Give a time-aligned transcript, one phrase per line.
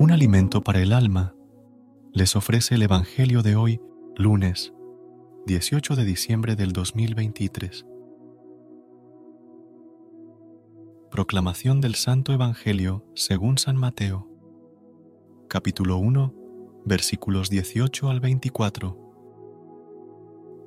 [0.00, 1.34] Un alimento para el alma
[2.12, 3.80] les ofrece el Evangelio de hoy,
[4.14, 4.72] lunes
[5.46, 7.84] 18 de diciembre del 2023.
[11.10, 14.28] Proclamación del Santo Evangelio según San Mateo,
[15.48, 16.32] capítulo 1,
[16.84, 18.96] versículos 18 al 24.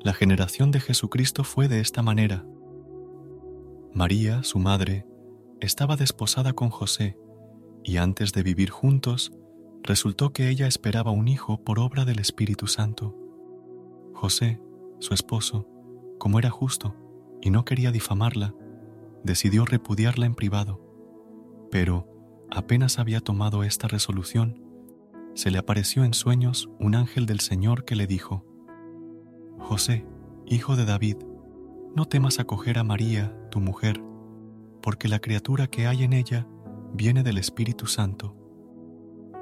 [0.02, 2.46] La generación de Jesucristo fue de esta manera.
[3.94, 5.08] María, su madre,
[5.62, 7.18] estaba desposada con José,
[7.84, 9.32] y antes de vivir juntos,
[9.84, 13.16] resultó que ella esperaba un hijo por obra del Espíritu Santo.
[14.14, 14.62] José,
[15.00, 15.68] su esposo,
[16.20, 16.96] como era justo
[17.42, 18.54] y no quería difamarla,
[19.24, 20.80] decidió repudiarla en privado,
[21.72, 22.08] pero
[22.52, 24.64] apenas había tomado esta resolución,
[25.34, 28.46] se le apareció en sueños un ángel del Señor que le dijo,
[29.58, 30.06] José,
[30.46, 31.18] hijo de David,
[31.96, 34.02] no temas acoger a María, tu mujer,
[34.82, 36.48] porque la criatura que hay en ella
[36.94, 38.36] viene del Espíritu Santo.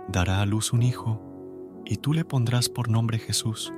[0.08, 1.22] Dará a luz un hijo,
[1.86, 3.74] y tú le pondrás por nombre Jesús,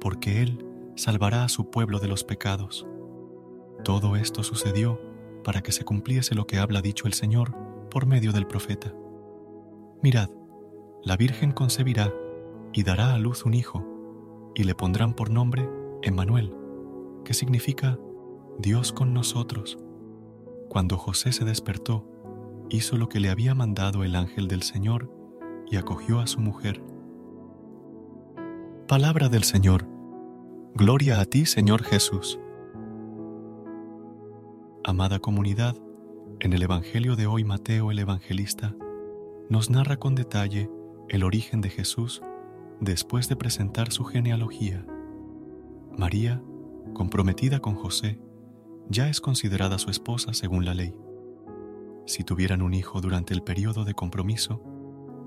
[0.00, 2.86] porque él salvará a su pueblo de los pecados.
[3.84, 5.00] Todo esto sucedió
[5.42, 7.56] para que se cumpliese lo que habla dicho el Señor
[7.90, 8.94] por medio del profeta.
[10.02, 10.30] Mirad,
[11.02, 12.12] la Virgen concebirá
[12.72, 15.68] y dará a luz un hijo, y le pondrán por nombre
[16.02, 16.54] Emmanuel,
[17.24, 17.98] que significa
[18.58, 19.78] Dios con nosotros.
[20.68, 22.06] Cuando José se despertó,
[22.70, 25.10] hizo lo que le había mandado el ángel del Señor
[25.70, 26.82] y acogió a su mujer.
[28.88, 29.86] Palabra del Señor.
[30.74, 32.38] Gloria a ti, Señor Jesús.
[34.84, 35.76] Amada comunidad,
[36.38, 38.74] en el Evangelio de hoy Mateo el Evangelista
[39.48, 40.70] nos narra con detalle
[41.08, 42.22] el origen de Jesús
[42.80, 44.86] después de presentar su genealogía.
[45.98, 46.40] María,
[46.94, 48.20] comprometida con José,
[48.88, 50.94] ya es considerada su esposa según la ley
[52.10, 54.60] si tuvieran un hijo durante el periodo de compromiso,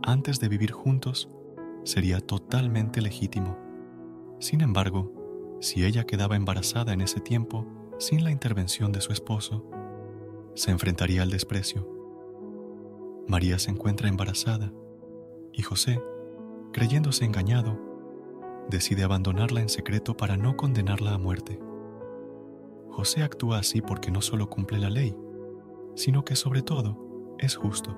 [0.01, 1.29] antes de vivir juntos,
[1.85, 3.57] sería totalmente legítimo.
[4.39, 7.66] Sin embargo, si ella quedaba embarazada en ese tiempo
[7.99, 9.66] sin la intervención de su esposo,
[10.55, 11.88] se enfrentaría al desprecio.
[13.29, 14.73] María se encuentra embarazada
[15.53, 16.01] y José,
[16.73, 17.79] creyéndose engañado,
[18.69, 21.61] decide abandonarla en secreto para no condenarla a muerte.
[22.89, 25.16] José actúa así porque no solo cumple la ley,
[25.95, 27.97] sino que sobre todo es justo.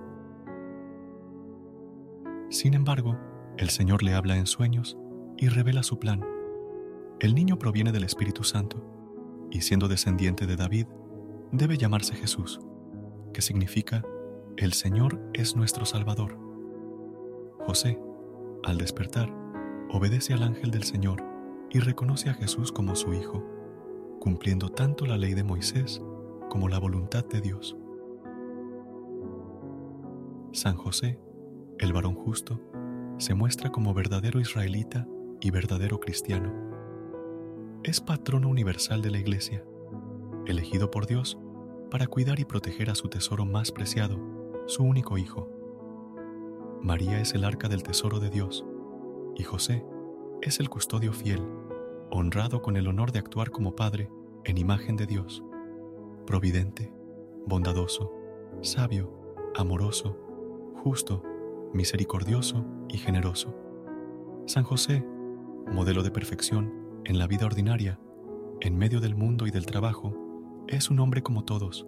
[2.50, 3.18] Sin embargo,
[3.58, 4.98] el Señor le habla en sueños
[5.38, 6.24] y revela su plan.
[7.20, 8.84] El niño proviene del Espíritu Santo
[9.52, 10.88] y siendo descendiente de David,
[11.52, 12.60] debe llamarse Jesús,
[13.34, 14.04] que significa
[14.58, 16.38] el Señor es nuestro Salvador.
[17.66, 18.00] José,
[18.64, 19.34] al despertar,
[19.90, 21.24] obedece al ángel del Señor
[21.70, 23.44] y reconoce a Jesús como su Hijo,
[24.20, 26.02] cumpliendo tanto la ley de Moisés
[26.50, 27.78] como la voluntad de Dios.
[30.56, 31.20] San José,
[31.80, 32.62] el varón justo,
[33.18, 35.06] se muestra como verdadero israelita
[35.42, 36.54] y verdadero cristiano.
[37.84, 39.66] Es patrono universal de la Iglesia,
[40.46, 41.38] elegido por Dios
[41.92, 44.18] para cuidar y proteger a su tesoro más preciado,
[44.66, 45.50] su único hijo.
[46.82, 48.66] María es el arca del tesoro de Dios
[49.36, 49.86] y José
[50.42, 51.46] es el custodio fiel,
[52.12, 54.10] honrado con el honor de actuar como padre
[54.46, 55.44] en imagen de Dios,
[56.26, 56.94] providente,
[57.46, 58.14] bondadoso,
[58.62, 59.12] sabio,
[59.54, 60.25] amoroso,
[60.86, 61.24] justo,
[61.74, 63.56] misericordioso y generoso.
[64.46, 65.04] San José,
[65.66, 68.00] modelo de perfección en la vida ordinaria,
[68.62, 70.16] en medio del mundo y del trabajo,
[70.68, 71.88] es un hombre como todos,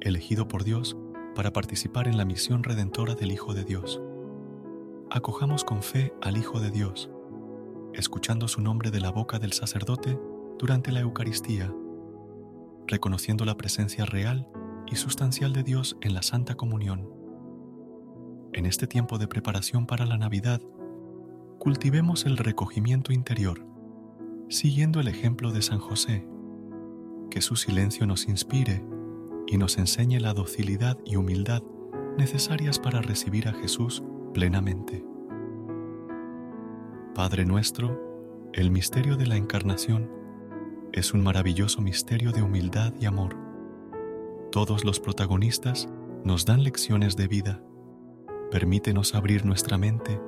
[0.00, 0.96] elegido por Dios
[1.34, 4.00] para participar en la misión redentora del Hijo de Dios.
[5.10, 7.10] Acojamos con fe al Hijo de Dios,
[7.92, 10.18] escuchando su nombre de la boca del sacerdote
[10.58, 11.70] durante la Eucaristía.
[12.86, 14.48] reconociendo la presencia real
[14.90, 17.21] y sustancial de Dios en la Santa Comunión.
[18.54, 20.60] En este tiempo de preparación para la Navidad,
[21.58, 23.66] cultivemos el recogimiento interior,
[24.50, 26.26] siguiendo el ejemplo de San José,
[27.30, 28.84] que su silencio nos inspire
[29.46, 31.62] y nos enseñe la docilidad y humildad
[32.18, 34.02] necesarias para recibir a Jesús
[34.34, 35.02] plenamente.
[37.14, 40.10] Padre nuestro, el misterio de la Encarnación
[40.92, 43.34] es un maravilloso misterio de humildad y amor.
[44.50, 45.88] Todos los protagonistas
[46.22, 47.62] nos dan lecciones de vida.
[48.52, 50.20] Permítenos abrir nuestra mente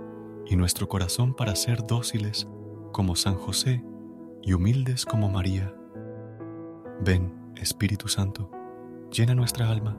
[0.47, 2.49] y nuestro corazón para ser dóciles
[2.91, 3.85] como San José
[4.41, 5.75] y humildes como María.
[7.05, 8.51] Ven, Espíritu Santo,
[9.13, 9.99] llena nuestra alma,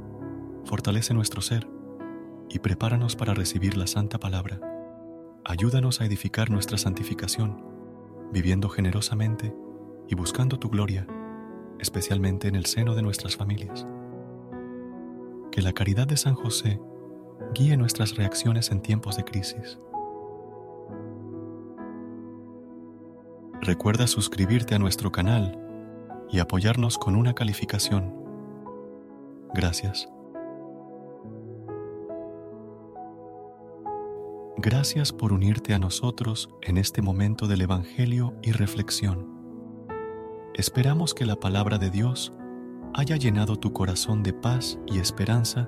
[0.64, 1.68] fortalece nuestro ser
[2.50, 4.60] y prepáranos para recibir la santa palabra.
[5.44, 7.64] Ayúdanos a edificar nuestra santificación,
[8.34, 9.56] viviendo generosamente
[10.08, 11.06] y buscando tu gloria,
[11.80, 13.86] especialmente en el seno de nuestras familias.
[15.52, 16.82] Que la caridad de San José
[17.54, 19.80] guíe nuestras reacciones en tiempos de crisis.
[23.62, 25.58] Recuerda suscribirte a nuestro canal
[26.30, 28.14] y apoyarnos con una calificación.
[29.54, 30.08] Gracias.
[34.58, 39.28] Gracias por unirte a nosotros en este momento del Evangelio y reflexión.
[40.54, 42.34] Esperamos que la palabra de Dios
[42.94, 45.68] haya llenado tu corazón de paz y esperanza